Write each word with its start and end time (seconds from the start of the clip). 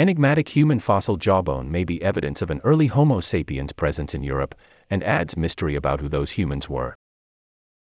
Enigmatic 0.00 0.56
human 0.56 0.80
fossil 0.80 1.18
jawbone 1.18 1.70
may 1.70 1.84
be 1.84 2.02
evidence 2.02 2.40
of 2.40 2.50
an 2.50 2.62
early 2.64 2.86
Homo 2.86 3.20
sapiens 3.20 3.74
presence 3.74 4.14
in 4.14 4.22
Europe 4.22 4.54
and 4.88 5.04
adds 5.04 5.36
mystery 5.36 5.74
about 5.74 6.00
who 6.00 6.08
those 6.08 6.30
humans 6.30 6.70
were. 6.70 6.94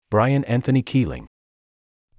Brian 0.10 0.46
Anthony 0.46 0.82
Keeling. 0.82 1.28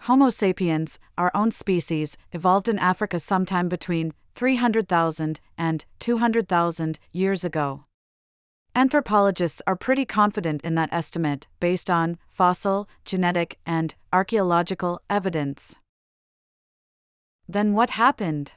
Homo 0.01 0.29
sapiens, 0.29 0.99
our 1.17 1.31
own 1.35 1.51
species, 1.53 2.19
evolved 2.33 2.69
in 2.69 2.79
Africa 2.79 3.19
sometime 3.19 3.67
between 3.71 4.13
300,000 4.35 5.41
and 5.57 5.87
200,000 6.01 6.99
years 7.13 7.43
ago. 7.43 7.85
Anthropologists 8.75 9.63
are 9.67 9.75
pretty 9.75 10.05
confident 10.05 10.61
in 10.65 10.75
that 10.75 10.93
estimate 10.93 11.49
based 11.61 11.89
on 11.89 12.19
fossil, 12.29 12.87
genetic, 13.07 13.59
and 13.65 13.95
archaeological 14.13 15.01
evidence. 15.09 15.77
Then 17.49 17.73
what 17.73 17.89
happened? 17.89 18.53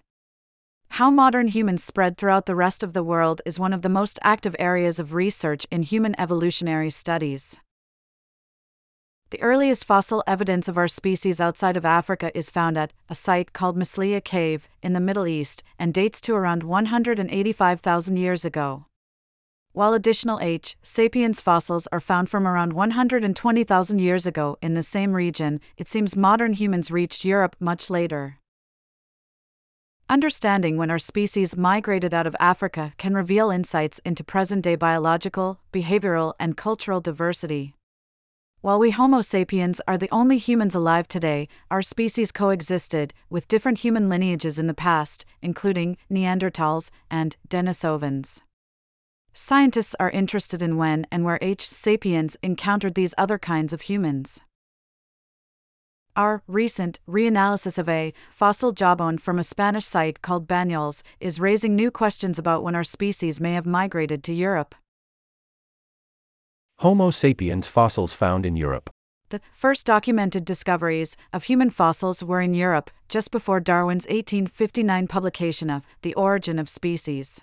How 0.95 1.09
modern 1.09 1.47
humans 1.47 1.85
spread 1.85 2.17
throughout 2.17 2.47
the 2.47 2.55
rest 2.55 2.83
of 2.83 2.91
the 2.91 3.01
world 3.01 3.41
is 3.45 3.57
one 3.57 3.71
of 3.71 3.81
the 3.81 3.87
most 3.87 4.19
active 4.23 4.53
areas 4.59 4.99
of 4.99 5.13
research 5.13 5.65
in 5.71 5.83
human 5.83 6.19
evolutionary 6.19 6.89
studies. 6.89 7.57
The 9.29 9.41
earliest 9.41 9.85
fossil 9.85 10.21
evidence 10.27 10.67
of 10.67 10.77
our 10.77 10.89
species 10.89 11.39
outside 11.39 11.77
of 11.77 11.85
Africa 11.85 12.29
is 12.37 12.51
found 12.51 12.77
at 12.77 12.91
a 13.07 13.15
site 13.15 13.53
called 13.53 13.77
Misliya 13.77 14.21
Cave 14.21 14.67
in 14.83 14.91
the 14.91 14.99
Middle 14.99 15.27
East 15.27 15.63
and 15.79 15.93
dates 15.93 16.19
to 16.21 16.35
around 16.35 16.63
185,000 16.63 18.17
years 18.17 18.43
ago 18.43 18.85
while 19.73 19.93
additional 19.93 20.41
H. 20.41 20.75
sapiens 20.83 21.39
fossils 21.39 21.87
are 21.93 22.01
found 22.01 22.29
from 22.29 22.45
around 22.45 22.73
120,000 22.73 23.99
years 23.99 24.27
ago 24.27 24.57
in 24.61 24.73
the 24.73 24.83
same 24.83 25.13
region, 25.13 25.61
it 25.77 25.87
seems 25.87 26.17
modern 26.17 26.51
humans 26.51 26.91
reached 26.91 27.23
Europe 27.23 27.55
much 27.57 27.89
later. 27.89 28.40
Understanding 30.11 30.75
when 30.75 30.91
our 30.91 30.99
species 30.99 31.55
migrated 31.55 32.13
out 32.13 32.27
of 32.27 32.35
Africa 32.37 32.91
can 32.97 33.13
reveal 33.13 33.49
insights 33.49 33.99
into 33.99 34.25
present 34.25 34.61
day 34.61 34.75
biological, 34.75 35.61
behavioral, 35.71 36.33
and 36.37 36.57
cultural 36.57 36.99
diversity. 36.99 37.75
While 38.59 38.77
we 38.77 38.91
Homo 38.91 39.21
sapiens 39.21 39.79
are 39.87 39.97
the 39.97 40.11
only 40.11 40.37
humans 40.37 40.75
alive 40.75 41.07
today, 41.07 41.47
our 41.71 41.81
species 41.81 42.33
coexisted 42.33 43.13
with 43.29 43.47
different 43.47 43.77
human 43.77 44.09
lineages 44.09 44.59
in 44.59 44.67
the 44.67 44.73
past, 44.73 45.23
including 45.41 45.95
Neanderthals 46.11 46.91
and 47.09 47.37
Denisovans. 47.47 48.41
Scientists 49.31 49.95
are 49.97 50.09
interested 50.09 50.61
in 50.61 50.75
when 50.75 51.07
and 51.09 51.23
where 51.23 51.39
H. 51.41 51.65
sapiens 51.65 52.35
encountered 52.43 52.95
these 52.95 53.15
other 53.17 53.39
kinds 53.39 53.71
of 53.71 53.83
humans. 53.83 54.41
Our 56.15 56.43
recent 56.45 56.99
reanalysis 57.07 57.77
of 57.77 57.87
a 57.87 58.13
fossil 58.31 58.73
jawbone 58.73 59.17
from 59.17 59.39
a 59.39 59.43
Spanish 59.43 59.85
site 59.85 60.21
called 60.21 60.45
Banyoles 60.45 61.03
is 61.21 61.39
raising 61.39 61.73
new 61.73 61.89
questions 61.89 62.37
about 62.37 62.63
when 62.63 62.75
our 62.75 62.83
species 62.83 63.39
may 63.39 63.53
have 63.53 63.65
migrated 63.65 64.21
to 64.25 64.33
Europe. 64.33 64.75
Homo 66.79 67.11
sapiens 67.11 67.67
fossils 67.67 68.13
found 68.13 68.45
in 68.45 68.57
Europe. 68.57 68.89
The 69.29 69.39
first 69.53 69.85
documented 69.85 70.43
discoveries 70.43 71.15
of 71.31 71.45
human 71.45 71.69
fossils 71.69 72.21
were 72.21 72.41
in 72.41 72.53
Europe 72.53 72.91
just 73.07 73.31
before 73.31 73.61
Darwin's 73.61 74.05
1859 74.07 75.07
publication 75.07 75.69
of 75.69 75.85
The 76.01 76.13
Origin 76.15 76.59
of 76.59 76.67
Species. 76.67 77.39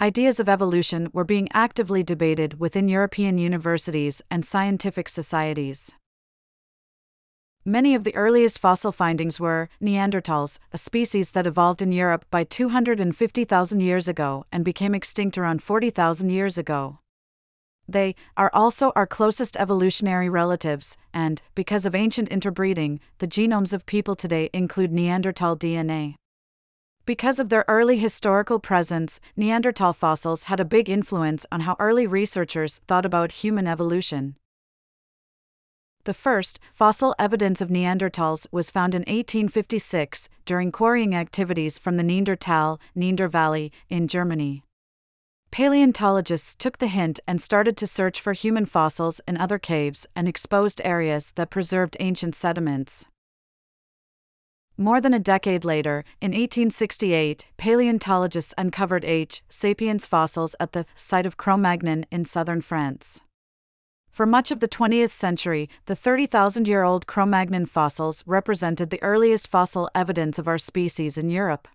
Ideas 0.00 0.38
of 0.38 0.48
evolution 0.48 1.08
were 1.12 1.24
being 1.24 1.48
actively 1.52 2.04
debated 2.04 2.60
within 2.60 2.88
European 2.88 3.38
universities 3.38 4.22
and 4.30 4.44
scientific 4.44 5.08
societies. 5.08 5.92
Many 7.66 7.94
of 7.94 8.04
the 8.04 8.14
earliest 8.14 8.58
fossil 8.58 8.92
findings 8.92 9.40
were 9.40 9.70
Neanderthals, 9.80 10.58
a 10.74 10.76
species 10.76 11.30
that 11.30 11.46
evolved 11.46 11.80
in 11.80 11.92
Europe 11.92 12.26
by 12.30 12.44
250,000 12.44 13.80
years 13.80 14.06
ago 14.06 14.44
and 14.52 14.66
became 14.66 14.94
extinct 14.94 15.38
around 15.38 15.62
40,000 15.62 16.28
years 16.28 16.58
ago. 16.58 16.98
They 17.88 18.16
are 18.36 18.50
also 18.52 18.92
our 18.94 19.06
closest 19.06 19.56
evolutionary 19.56 20.28
relatives, 20.28 20.98
and, 21.14 21.40
because 21.54 21.86
of 21.86 21.94
ancient 21.94 22.28
interbreeding, 22.28 23.00
the 23.18 23.26
genomes 23.26 23.72
of 23.72 23.86
people 23.86 24.14
today 24.14 24.50
include 24.52 24.92
Neanderthal 24.92 25.56
DNA. 25.56 26.16
Because 27.06 27.38
of 27.38 27.48
their 27.48 27.64
early 27.66 27.96
historical 27.96 28.58
presence, 28.58 29.20
Neanderthal 29.38 29.94
fossils 29.94 30.44
had 30.44 30.60
a 30.60 30.66
big 30.66 30.90
influence 30.90 31.46
on 31.50 31.60
how 31.60 31.76
early 31.78 32.06
researchers 32.06 32.82
thought 32.86 33.06
about 33.06 33.40
human 33.42 33.66
evolution. 33.66 34.36
The 36.04 36.12
first 36.12 36.60
fossil 36.74 37.14
evidence 37.18 37.62
of 37.62 37.70
Neanderthals 37.70 38.46
was 38.52 38.70
found 38.70 38.94
in 38.94 39.00
1856 39.00 40.28
during 40.44 40.70
quarrying 40.70 41.14
activities 41.14 41.78
from 41.78 41.96
the 41.96 42.02
Neanderthal 42.02 42.78
Neander 42.94 43.26
Valley 43.26 43.72
in 43.88 44.06
Germany. 44.06 44.64
Paleontologists 45.50 46.54
took 46.54 46.76
the 46.76 46.88
hint 46.88 47.20
and 47.26 47.40
started 47.40 47.76
to 47.78 47.86
search 47.86 48.20
for 48.20 48.34
human 48.34 48.66
fossils 48.66 49.22
in 49.26 49.38
other 49.38 49.58
caves 49.58 50.06
and 50.14 50.28
exposed 50.28 50.82
areas 50.84 51.32
that 51.36 51.48
preserved 51.48 51.96
ancient 52.00 52.34
sediments. 52.34 53.06
More 54.76 55.00
than 55.00 55.14
a 55.14 55.20
decade 55.20 55.64
later, 55.64 56.04
in 56.20 56.32
1868, 56.32 57.46
paleontologists 57.56 58.52
uncovered 58.58 59.04
H. 59.04 59.42
sapiens 59.48 60.06
fossils 60.06 60.54
at 60.60 60.72
the 60.72 60.84
site 60.96 61.24
of 61.24 61.38
Cro-Magnon 61.38 62.04
in 62.10 62.26
southern 62.26 62.60
France. 62.60 63.22
For 64.14 64.26
much 64.26 64.52
of 64.52 64.60
the 64.60 64.68
20th 64.68 65.10
century, 65.10 65.68
the 65.86 65.96
30,000 65.96 66.68
year 66.68 66.84
old 66.84 67.08
Cro 67.08 67.26
Magnon 67.26 67.66
fossils 67.66 68.22
represented 68.28 68.90
the 68.90 69.02
earliest 69.02 69.48
fossil 69.48 69.90
evidence 69.92 70.38
of 70.38 70.46
our 70.46 70.56
species 70.56 71.18
in 71.18 71.30
Europe. 71.30 71.66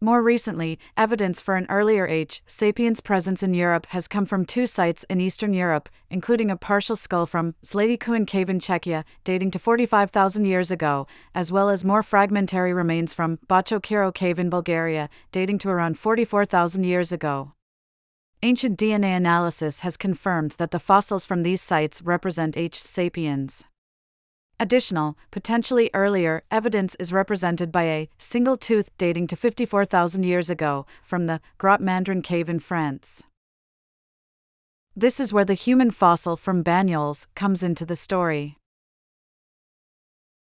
More 0.00 0.22
recently, 0.22 0.78
evidence 0.96 1.42
for 1.42 1.56
an 1.56 1.66
earlier 1.68 2.08
H. 2.08 2.42
sapiens 2.46 3.00
presence 3.00 3.42
in 3.42 3.52
Europe 3.52 3.84
has 3.90 4.08
come 4.08 4.24
from 4.24 4.46
two 4.46 4.66
sites 4.66 5.04
in 5.10 5.20
Eastern 5.20 5.52
Europe, 5.52 5.90
including 6.08 6.50
a 6.50 6.56
partial 6.56 6.96
skull 6.96 7.26
from 7.26 7.54
Zlatý 7.62 8.26
Cave 8.26 8.48
in 8.48 8.58
Czechia, 8.58 9.04
dating 9.24 9.50
to 9.50 9.58
45,000 9.58 10.46
years 10.46 10.70
ago, 10.70 11.06
as 11.34 11.52
well 11.52 11.68
as 11.68 11.84
more 11.84 12.02
fragmentary 12.02 12.72
remains 12.72 13.12
from 13.12 13.38
Bočo 13.46 14.14
Cave 14.14 14.38
in 14.38 14.48
Bulgaria, 14.48 15.10
dating 15.32 15.58
to 15.58 15.68
around 15.68 15.98
44,000 15.98 16.84
years 16.84 17.12
ago. 17.12 17.52
Ancient 18.44 18.76
DNA 18.76 19.16
analysis 19.16 19.80
has 19.80 19.96
confirmed 19.96 20.56
that 20.58 20.72
the 20.72 20.80
fossils 20.80 21.24
from 21.24 21.44
these 21.44 21.62
sites 21.62 22.02
represent 22.02 22.56
H. 22.56 22.74
sapiens. 22.74 23.62
Additional, 24.58 25.16
potentially 25.30 25.90
earlier, 25.94 26.42
evidence 26.50 26.96
is 26.96 27.12
represented 27.12 27.70
by 27.70 27.84
a 27.84 28.08
single 28.18 28.56
tooth 28.56 28.90
dating 28.98 29.28
to 29.28 29.36
54,000 29.36 30.24
years 30.24 30.50
ago 30.50 30.86
from 31.04 31.26
the 31.26 31.40
Grotte 31.56 31.80
Mandrin 31.80 32.20
cave 32.20 32.48
in 32.48 32.58
France. 32.58 33.22
This 34.96 35.20
is 35.20 35.32
where 35.32 35.44
the 35.44 35.54
human 35.54 35.92
fossil 35.92 36.36
from 36.36 36.64
Banyoles 36.64 37.28
comes 37.36 37.62
into 37.62 37.86
the 37.86 37.94
story. 37.94 38.58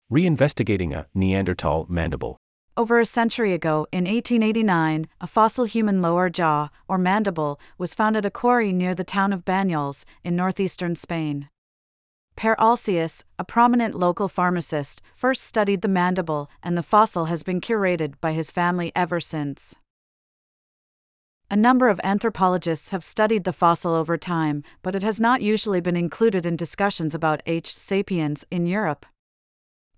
Reinvestigating 0.08 0.94
a 0.94 1.06
Neanderthal 1.14 1.86
mandible. 1.88 2.36
Over 2.78 3.00
a 3.00 3.04
century 3.04 3.54
ago, 3.54 3.88
in 3.90 4.04
1889, 4.04 5.08
a 5.20 5.26
fossil 5.26 5.64
human 5.64 6.00
lower 6.00 6.30
jaw, 6.30 6.68
or 6.86 6.96
mandible, 6.96 7.58
was 7.76 7.92
found 7.92 8.16
at 8.16 8.24
a 8.24 8.30
quarry 8.30 8.72
near 8.72 8.94
the 8.94 9.02
town 9.02 9.32
of 9.32 9.44
Banyoles, 9.44 10.04
in 10.22 10.36
northeastern 10.36 10.94
Spain. 10.94 11.48
Pere 12.36 12.54
Alsius, 12.54 13.24
a 13.36 13.42
prominent 13.42 13.96
local 13.96 14.28
pharmacist, 14.28 15.02
first 15.16 15.42
studied 15.42 15.82
the 15.82 15.88
mandible, 15.88 16.48
and 16.62 16.78
the 16.78 16.84
fossil 16.84 17.24
has 17.24 17.42
been 17.42 17.60
curated 17.60 18.14
by 18.20 18.30
his 18.30 18.52
family 18.52 18.92
ever 18.94 19.18
since. 19.18 19.74
A 21.50 21.56
number 21.56 21.88
of 21.88 22.00
anthropologists 22.04 22.90
have 22.90 23.02
studied 23.02 23.42
the 23.42 23.52
fossil 23.52 23.92
over 23.92 24.16
time, 24.16 24.62
but 24.82 24.94
it 24.94 25.02
has 25.02 25.18
not 25.18 25.42
usually 25.42 25.80
been 25.80 25.96
included 25.96 26.46
in 26.46 26.54
discussions 26.54 27.12
about 27.12 27.42
H. 27.44 27.74
sapiens 27.74 28.46
in 28.52 28.66
Europe. 28.66 29.04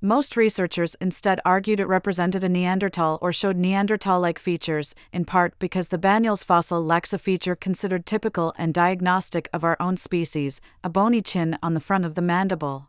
Most 0.03 0.35
researchers 0.35 0.97
instead 0.99 1.41
argued 1.45 1.79
it 1.79 1.85
represented 1.85 2.43
a 2.43 2.49
Neanderthal 2.49 3.19
or 3.21 3.35
showed 3.35 3.59
Neanderthal 3.59 4.19
like 4.19 4.39
features, 4.39 4.95
in 5.13 5.27
part 5.27 5.59
because 5.59 5.89
the 5.89 5.99
Banyoles 5.99 6.43
fossil 6.43 6.83
lacks 6.83 7.13
a 7.13 7.19
feature 7.19 7.55
considered 7.55 8.07
typical 8.07 8.55
and 8.57 8.73
diagnostic 8.73 9.51
of 9.53 9.63
our 9.63 9.77
own 9.79 9.99
species 9.99 10.63
a 10.83 10.89
bony 10.89 11.21
chin 11.21 11.59
on 11.63 11.75
the 11.75 11.81
front 11.81 12.07
of 12.07 12.15
the 12.15 12.23
mandible. 12.23 12.89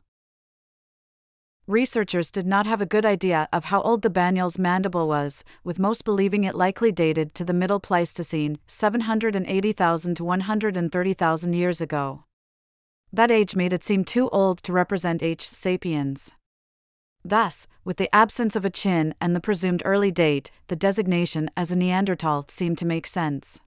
Researchers 1.68 2.32
did 2.32 2.48
not 2.48 2.66
have 2.66 2.80
a 2.80 2.86
good 2.86 3.06
idea 3.06 3.50
of 3.52 3.66
how 3.66 3.82
old 3.82 4.04
the 4.04 4.10
Banyoles 4.10 4.58
mandible 4.58 5.10
was, 5.10 5.44
with 5.66 5.80
most 5.80 6.06
believing 6.06 6.46
it 6.46 6.56
likely 6.56 6.94
dated 6.94 7.36
to 7.36 7.44
the 7.44 7.54
Middle 7.54 7.82
Pleistocene, 7.82 8.58
780,000 8.68 10.16
to 10.16 10.24
130,000 10.24 11.54
years 11.54 11.82
ago. 11.82 12.24
That 13.12 13.32
age 13.32 13.54
made 13.54 13.74
it 13.74 13.84
seem 13.84 14.06
too 14.06 14.30
old 14.30 14.64
to 14.64 14.72
represent 14.72 15.22
H. 15.22 15.46
sapiens. 15.46 16.32
Thus, 17.24 17.68
with 17.86 17.98
the 17.98 18.14
absence 18.14 18.56
of 18.56 18.66
a 18.66 18.70
chin 18.70 19.14
and 19.22 19.36
the 19.36 19.40
presumed 19.40 19.84
early 19.86 20.12
date, 20.12 20.52
the 20.68 20.76
designation 20.76 21.50
as 21.56 21.72
a 21.72 21.76
Neanderthal 21.76 22.46
seemed 22.48 22.78
to 22.80 22.86
make 22.86 23.06
sense. 23.06 23.60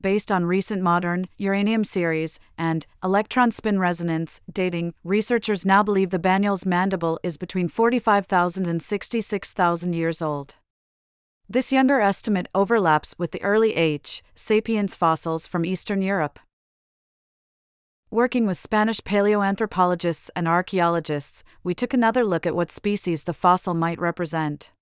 Based 0.00 0.30
on 0.30 0.44
recent 0.44 0.80
modern 0.80 1.26
uranium 1.38 1.82
series 1.82 2.38
and 2.56 2.86
electron 3.02 3.50
spin 3.50 3.80
resonance 3.80 4.40
dating, 4.52 4.94
researchers 5.02 5.66
now 5.66 5.82
believe 5.82 6.10
the 6.10 6.20
Banyoles 6.20 6.64
mandible 6.64 7.18
is 7.24 7.36
between 7.36 7.66
45,000 7.66 8.68
and 8.68 8.80
66,000 8.80 9.92
years 9.94 10.22
old. 10.22 10.54
This 11.48 11.72
younger 11.72 12.00
estimate 12.00 12.46
overlaps 12.54 13.14
with 13.18 13.32
the 13.32 13.42
early 13.42 13.74
H. 13.74 14.22
sapiens 14.36 14.94
fossils 14.94 15.46
from 15.48 15.64
Eastern 15.64 16.02
Europe. 16.02 16.38
Working 18.10 18.46
with 18.46 18.56
Spanish 18.56 19.02
paleoanthropologists 19.02 20.30
and 20.34 20.48
archaeologists, 20.48 21.44
we 21.62 21.74
took 21.74 21.92
another 21.92 22.24
look 22.24 22.46
at 22.46 22.56
what 22.56 22.70
species 22.70 23.24
the 23.24 23.34
fossil 23.34 23.74
might 23.74 24.00
represent. 24.00 24.72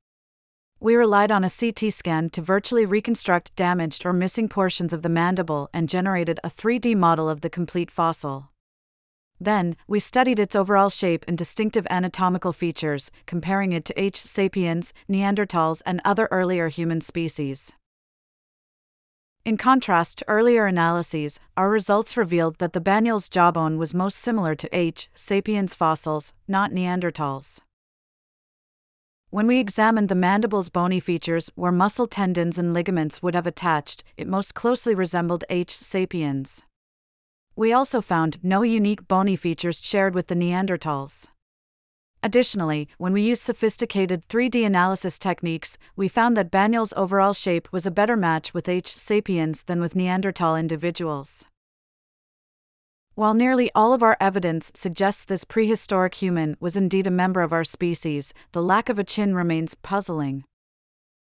We 0.78 0.94
relied 0.94 1.32
on 1.32 1.42
a 1.42 1.50
CT 1.50 1.92
scan 1.92 2.30
to 2.30 2.40
virtually 2.40 2.86
reconstruct 2.86 3.56
damaged 3.56 4.06
or 4.06 4.12
missing 4.12 4.48
portions 4.48 4.92
of 4.92 5.02
the 5.02 5.08
mandible 5.08 5.68
and 5.72 5.88
generated 5.88 6.38
a 6.44 6.48
3D 6.48 6.94
model 6.94 7.28
of 7.28 7.40
the 7.40 7.50
complete 7.50 7.90
fossil. 7.90 8.50
Then, 9.40 9.76
we 9.88 9.98
studied 9.98 10.38
its 10.38 10.54
overall 10.54 10.88
shape 10.88 11.24
and 11.26 11.36
distinctive 11.36 11.86
anatomical 11.90 12.52
features, 12.52 13.10
comparing 13.26 13.72
it 13.72 13.84
to 13.86 14.00
H. 14.00 14.20
sapiens, 14.20 14.94
Neanderthals, 15.10 15.82
and 15.84 16.00
other 16.04 16.28
earlier 16.30 16.68
human 16.68 17.00
species. 17.00 17.72
In 19.46 19.56
contrast 19.56 20.18
to 20.18 20.28
earlier 20.28 20.66
analyses, 20.66 21.38
our 21.56 21.70
results 21.70 22.16
revealed 22.16 22.58
that 22.58 22.72
the 22.72 22.80
Banyoles 22.80 23.30
jawbone 23.30 23.78
was 23.78 23.94
most 23.94 24.18
similar 24.18 24.56
to 24.56 24.68
H. 24.76 25.08
sapiens 25.14 25.72
fossils, 25.72 26.32
not 26.48 26.72
Neanderthals. 26.72 27.60
When 29.30 29.46
we 29.46 29.60
examined 29.60 30.08
the 30.08 30.16
mandible's 30.16 30.68
bony 30.68 30.98
features 30.98 31.48
where 31.54 31.70
muscle 31.70 32.08
tendons 32.08 32.58
and 32.58 32.74
ligaments 32.74 33.22
would 33.22 33.36
have 33.36 33.46
attached, 33.46 34.02
it 34.16 34.26
most 34.26 34.56
closely 34.56 34.96
resembled 34.96 35.44
H. 35.48 35.70
sapiens. 35.70 36.64
We 37.54 37.72
also 37.72 38.00
found 38.00 38.42
no 38.42 38.62
unique 38.62 39.06
bony 39.06 39.36
features 39.36 39.80
shared 39.80 40.12
with 40.12 40.26
the 40.26 40.34
Neanderthals. 40.34 41.28
Additionally, 42.26 42.88
when 42.98 43.12
we 43.12 43.22
used 43.22 43.42
sophisticated 43.42 44.26
3D 44.26 44.66
analysis 44.66 45.16
techniques, 45.16 45.78
we 45.94 46.08
found 46.08 46.36
that 46.36 46.50
Banyoles' 46.50 46.92
overall 46.96 47.32
shape 47.32 47.68
was 47.70 47.86
a 47.86 47.90
better 47.92 48.16
match 48.16 48.52
with 48.52 48.68
H. 48.68 48.88
sapiens 48.88 49.62
than 49.62 49.80
with 49.80 49.94
Neanderthal 49.94 50.56
individuals. 50.56 51.44
While 53.14 53.34
nearly 53.34 53.70
all 53.76 53.92
of 53.92 54.02
our 54.02 54.16
evidence 54.20 54.72
suggests 54.74 55.24
this 55.24 55.44
prehistoric 55.44 56.16
human 56.16 56.56
was 56.58 56.76
indeed 56.76 57.06
a 57.06 57.12
member 57.12 57.42
of 57.42 57.52
our 57.52 57.62
species, 57.62 58.34
the 58.50 58.60
lack 58.60 58.88
of 58.88 58.98
a 58.98 59.04
chin 59.04 59.32
remains 59.36 59.76
puzzling. 59.76 60.42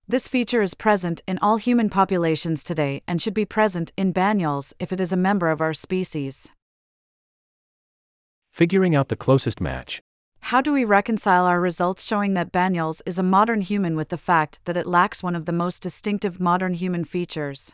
This 0.06 0.28
feature 0.28 0.62
is 0.62 0.74
present 0.74 1.20
in 1.26 1.36
all 1.42 1.56
human 1.56 1.90
populations 1.90 2.62
today 2.62 3.02
and 3.08 3.20
should 3.20 3.34
be 3.34 3.44
present 3.44 3.90
in 3.96 4.14
Banyoles 4.14 4.72
if 4.78 4.92
it 4.92 5.00
is 5.00 5.12
a 5.12 5.16
member 5.16 5.50
of 5.50 5.60
our 5.60 5.74
species. 5.74 6.48
Figuring 8.52 8.94
out 8.94 9.08
the 9.08 9.16
closest 9.16 9.60
match. 9.60 10.00
How 10.46 10.60
do 10.60 10.72
we 10.72 10.84
reconcile 10.84 11.46
our 11.46 11.60
results 11.60 12.04
showing 12.04 12.34
that 12.34 12.52
Banyoles 12.52 13.00
is 13.06 13.18
a 13.18 13.22
modern 13.22 13.62
human 13.62 13.96
with 13.96 14.10
the 14.10 14.18
fact 14.18 14.58
that 14.66 14.76
it 14.76 14.86
lacks 14.86 15.22
one 15.22 15.36
of 15.36 15.46
the 15.46 15.52
most 15.52 15.82
distinctive 15.82 16.40
modern 16.40 16.74
human 16.74 17.04
features? 17.04 17.72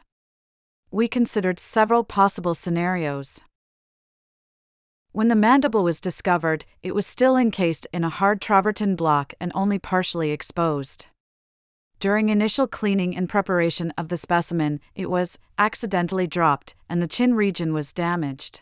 We 0.91 1.09
considered 1.09 1.59
several 1.59 2.05
possible 2.05 2.55
scenarios. 2.55 3.41
When 5.13 5.29
the 5.29 5.35
mandible 5.35 5.83
was 5.83 6.01
discovered, 6.01 6.67
it 6.83 6.95
was 6.95 7.07
still 7.07 7.37
encased 7.37 7.89
in 7.93 8.05
a 8.05 8.11
hard 8.11 8.41
travertine 8.41 8.95
block 8.95 9.33
and 9.41 9.51
only 9.55 9.79
partially 9.79 10.31
exposed. 10.31 11.07
During 11.99 12.29
initial 12.29 12.69
cleaning 12.69 13.17
and 13.17 13.29
preparation 13.29 13.93
of 13.99 14.09
the 14.09 14.17
specimen, 14.17 14.79
it 14.95 15.11
was 15.11 15.39
accidentally 15.59 16.29
dropped, 16.29 16.77
and 16.89 17.03
the 17.03 17.09
chin 17.09 17.35
region 17.35 17.73
was 17.73 17.93
damaged. 17.93 18.61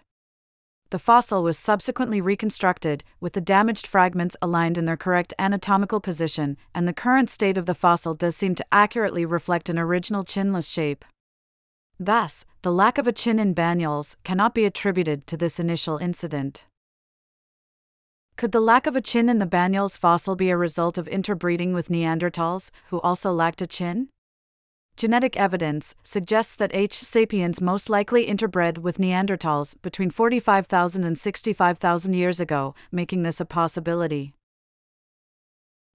The 0.90 0.98
fossil 1.00 1.42
was 1.42 1.58
subsequently 1.58 2.20
reconstructed, 2.20 3.02
with 3.20 3.32
the 3.32 3.40
damaged 3.40 3.86
fragments 3.88 4.36
aligned 4.40 4.78
in 4.78 4.84
their 4.84 4.96
correct 4.96 5.34
anatomical 5.38 6.00
position, 6.00 6.56
and 6.74 6.86
the 6.86 6.92
current 6.92 7.28
state 7.28 7.58
of 7.58 7.66
the 7.66 7.74
fossil 7.74 8.14
does 8.14 8.36
seem 8.36 8.54
to 8.54 8.66
accurately 8.70 9.24
reflect 9.24 9.68
an 9.68 9.78
original 9.78 10.24
chinless 10.24 10.72
shape. 10.72 11.04
Thus, 11.98 12.44
the 12.62 12.70
lack 12.70 12.98
of 12.98 13.08
a 13.08 13.12
chin 13.12 13.38
in 13.38 13.54
Banyoles 13.54 14.16
cannot 14.22 14.54
be 14.54 14.64
attributed 14.64 15.26
to 15.26 15.36
this 15.36 15.58
initial 15.58 15.98
incident. 15.98 16.66
Could 18.36 18.52
the 18.52 18.60
lack 18.60 18.86
of 18.86 18.94
a 18.94 19.00
chin 19.00 19.28
in 19.28 19.38
the 19.38 19.46
Banyoles 19.46 19.98
fossil 19.98 20.36
be 20.36 20.50
a 20.50 20.56
result 20.56 20.98
of 20.98 21.08
interbreeding 21.08 21.72
with 21.72 21.88
Neanderthals, 21.88 22.70
who 22.90 23.00
also 23.00 23.32
lacked 23.32 23.62
a 23.62 23.66
chin? 23.66 24.08
Genetic 24.96 25.36
evidence 25.36 25.94
suggests 26.02 26.56
that 26.56 26.74
H. 26.74 26.94
sapiens 26.94 27.60
most 27.60 27.90
likely 27.90 28.26
interbred 28.26 28.78
with 28.78 28.96
Neanderthals 28.96 29.74
between 29.82 30.08
45,000 30.08 31.04
and 31.04 31.18
65,000 31.18 32.14
years 32.14 32.40
ago, 32.40 32.74
making 32.90 33.22
this 33.22 33.38
a 33.38 33.44
possibility. 33.44 34.32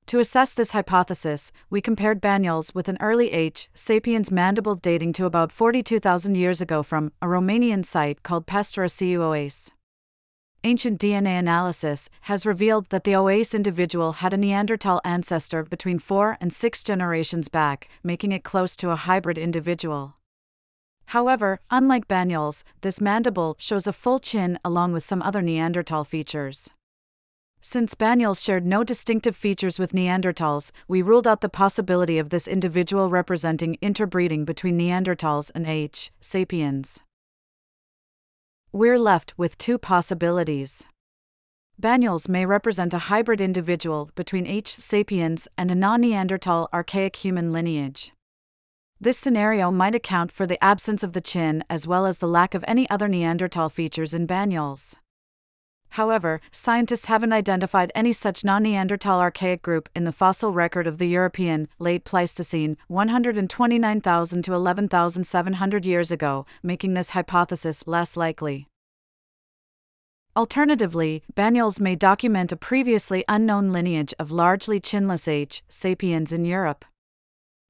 To 0.06 0.20
assess 0.20 0.54
this 0.54 0.74
hypothesis, 0.74 1.52
we 1.72 1.82
compared 1.82 2.22
Banyoles 2.22 2.76
with 2.76 2.88
an 2.88 2.98
early 3.02 3.32
H. 3.32 3.70
sapiens 3.74 4.30
mandible 4.30 4.76
dating 4.76 5.14
to 5.14 5.26
about 5.26 5.52
42,000 5.52 6.36
years 6.36 6.62
ago 6.62 6.84
from 6.84 7.12
a 7.24 7.26
Romanian 7.26 7.84
site 7.84 8.22
called 8.22 8.46
Peștera 8.46 8.88
cu 8.88 9.20
Oase. 9.20 9.72
Ancient 10.64 11.00
DNA 11.00 11.40
analysis 11.40 12.08
has 12.22 12.46
revealed 12.46 12.86
that 12.90 13.04
the 13.04 13.14
Oase 13.14 13.56
individual 13.56 14.12
had 14.14 14.32
a 14.32 14.38
Neanderthal 14.38 15.02
ancestor 15.04 15.64
between 15.64 15.98
four 15.98 16.38
and 16.40 16.54
six 16.54 16.84
generations 16.84 17.48
back, 17.48 17.90
making 18.04 18.32
it 18.32 18.44
close 18.44 18.76
to 18.76 18.92
a 18.92 18.96
hybrid 18.96 19.40
individual. 19.40 20.18
However, 21.06 21.62
unlike 21.72 22.08
Banyoles, 22.08 22.64
this 22.82 23.02
mandible 23.02 23.56
shows 23.58 23.88
a 23.88 23.94
full 23.94 24.20
chin 24.20 24.60
along 24.64 24.94
with 24.94 25.04
some 25.04 25.24
other 25.24 25.42
Neanderthal 25.42 26.04
features. 26.04 26.70
Since 27.60 27.96
Banyoles 27.96 28.44
shared 28.44 28.66
no 28.66 28.84
distinctive 28.84 29.36
features 29.36 29.80
with 29.80 29.94
Neanderthals, 29.94 30.72
we 30.88 31.02
ruled 31.02 31.28
out 31.28 31.42
the 31.42 31.50
possibility 31.50 32.20
of 32.20 32.30
this 32.30 32.48
individual 32.48 33.10
representing 33.10 33.80
interbreeding 33.82 34.46
between 34.46 34.78
Neanderthals 34.78 35.50
and 35.56 35.66
H. 35.66 36.12
sapiens. 36.20 37.00
We're 38.74 39.00
left 39.00 39.34
with 39.38 39.58
two 39.58 39.78
possibilities. 39.78 40.86
Banyoles 41.82 42.30
may 42.30 42.46
represent 42.46 42.94
a 42.94 43.00
hybrid 43.10 43.42
individual 43.42 44.12
between 44.16 44.48
H. 44.48 44.78
sapiens 44.78 45.50
and 45.58 45.70
a 45.70 45.76
non 45.76 46.00
Neanderthal 46.00 46.70
archaic 46.74 47.18
human 47.18 47.52
lineage. 47.52 48.14
This 48.98 49.18
scenario 49.18 49.72
might 49.72 49.94
account 49.94 50.32
for 50.32 50.48
the 50.48 50.64
absence 50.64 51.04
of 51.04 51.12
the 51.12 51.20
chin 51.20 51.66
as 51.70 51.86
well 51.86 52.06
as 52.06 52.20
the 52.20 52.30
lack 52.30 52.54
of 52.54 52.64
any 52.66 52.90
other 52.90 53.10
Neanderthal 53.10 53.68
features 53.68 54.14
in 54.14 54.26
Banyoles. 54.26 54.96
However, 55.96 56.40
scientists 56.54 57.08
haven't 57.08 57.34
identified 57.34 57.92
any 57.94 58.14
such 58.14 58.46
non 58.46 58.64
Neanderthal 58.64 59.20
archaic 59.20 59.62
group 59.62 59.90
in 59.94 60.06
the 60.06 60.14
fossil 60.14 60.54
record 60.54 60.88
of 60.88 60.98
the 61.00 61.10
European 61.10 61.68
late 61.80 62.06
Pleistocene, 62.06 62.78
129,000 62.88 64.44
to 64.44 64.54
11,700 64.54 65.86
years 65.86 66.10
ago, 66.10 66.46
making 66.64 66.94
this 66.94 67.10
hypothesis 67.10 67.86
less 67.86 68.16
likely. 68.16 68.68
Alternatively, 70.34 71.24
Banyoles 71.36 71.82
may 71.82 71.94
document 71.94 72.54
a 72.54 72.56
previously 72.56 73.26
unknown 73.28 73.74
lineage 73.74 74.14
of 74.18 74.32
largely 74.32 74.80
chinless 74.80 75.28
H. 75.28 75.62
sapiens 75.68 76.32
in 76.32 76.46
Europe. 76.46 76.86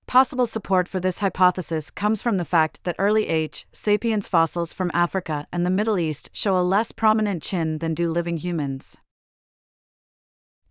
Possible 0.06 0.46
support 0.46 0.88
for 0.88 1.00
this 1.00 1.20
hypothesis 1.20 1.90
comes 1.90 2.22
from 2.22 2.38
the 2.38 2.46
fact 2.46 2.84
that 2.84 2.96
early 3.00 3.28
H. 3.28 3.66
sapiens 3.74 4.28
fossils 4.28 4.74
from 4.74 4.92
Africa 4.94 5.48
and 5.52 5.66
the 5.66 5.72
Middle 5.72 5.98
East 5.98 6.30
show 6.34 6.56
a 6.56 6.62
less 6.62 6.92
prominent 6.92 7.42
chin 7.42 7.80
than 7.80 7.96
do 7.96 8.12
living 8.12 8.38
humans. 8.38 8.96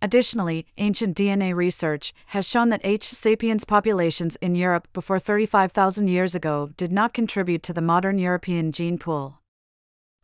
Additionally, 0.01 0.67
ancient 0.77 1.17
DNA 1.17 1.53
research 1.53 2.13
has 2.27 2.47
shown 2.47 2.69
that 2.69 2.85
H. 2.85 3.03
sapiens 3.03 3.65
populations 3.65 4.37
in 4.37 4.55
Europe 4.55 4.87
before 4.93 5.19
35,000 5.19 6.07
years 6.07 6.35
ago 6.35 6.69
did 6.77 6.93
not 6.93 7.13
contribute 7.13 7.63
to 7.63 7.73
the 7.73 7.81
modern 7.81 8.17
European 8.17 8.71
gene 8.71 8.97
pool. 8.97 9.40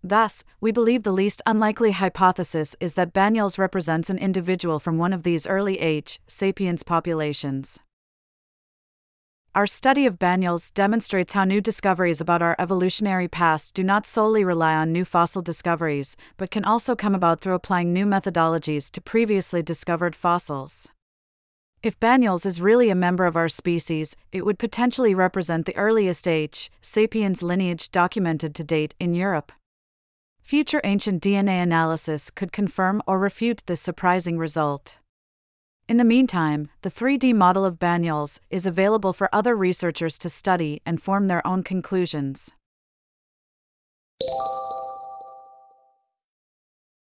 Thus, 0.04 0.44
we 0.62 0.72
believe 0.72 1.04
the 1.04 1.12
least 1.12 1.42
unlikely 1.46 1.92
hypothesis 1.92 2.75
is 2.80 2.94
that 2.94 3.13
Banyoles 3.13 3.58
represents 3.58 4.10
an 4.10 4.18
individual 4.18 4.80
from 4.80 4.98
one 4.98 5.13
of 5.13 5.24
these 5.24 5.48
early 5.48 5.80
H. 5.80 6.20
sapiens 6.27 6.84
populations. 6.84 7.80
Our 9.56 9.66
study 9.66 10.06
of 10.06 10.20
Banyoles 10.20 10.72
demonstrates 10.72 11.34
how 11.34 11.44
new 11.44 11.62
discoveries 11.62 12.22
about 12.22 12.44
our 12.44 12.56
evolutionary 12.60 13.27
past 13.27 13.74
do 13.74 13.84
not 13.84 14.06
solely 14.06 14.44
rely 14.44 14.75
on 14.75 14.92
new 14.92 15.04
fossil 15.04 15.42
discoveries, 15.42 16.16
but 16.38 16.51
can 16.51 16.63
also 16.63 16.96
come 16.96 17.16
about 17.16 17.42
through 17.42 17.56
applying 17.56 17.92
new 17.92 18.06
methodologies 18.06 18.92
to 18.92 19.01
previously 19.01 19.63
discovered 19.63 20.16
fossils. 20.16 20.89
If 21.82 22.00
Banyoles 22.00 22.46
is 22.46 22.62
really 22.62 22.92
a 22.92 22.96
member 22.96 23.25
of 23.25 23.36
our 23.36 23.50
species, 23.50 24.16
it 24.32 24.46
would 24.46 24.60
potentially 24.60 25.16
represent 25.16 25.66
the 25.66 25.75
earliest 25.75 26.27
H. 26.27 26.70
sapiens 26.82 27.42
lineage 27.42 27.92
documented 27.92 28.54
to 28.54 28.63
date 28.63 28.94
in 29.00 29.16
Europe. 29.16 29.51
Future 30.48 30.80
ancient 30.86 31.22
DNA 31.22 31.62
analysis 31.62 32.30
could 32.30 32.54
confirm 32.54 33.01
or 33.06 33.20
refute 33.20 33.62
this 33.66 33.82
surprising 33.82 34.38
result. 34.38 34.98
In 35.89 35.98
the 35.98 36.06
meantime, 36.06 36.70
the 36.84 36.89
3D 36.89 37.34
model 37.34 37.66
of 37.66 37.80
Banyoles 37.80 38.39
is 38.50 38.66
available 38.66 39.12
for 39.12 39.27
other 39.34 39.58
researchers 39.58 40.18
to 40.20 40.30
study 40.30 40.82
and 40.86 41.01
form 41.01 41.27
their 41.27 41.46
own 41.46 41.63
conclusions. 41.63 42.54